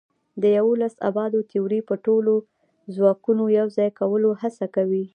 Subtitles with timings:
[0.41, 2.33] د یوولس ابعادو تیوري د ټولو
[2.95, 5.03] ځواکونو یوځای کولو هڅه کوي.